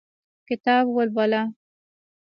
کتاب 0.47 0.85
ولوله 0.95 1.41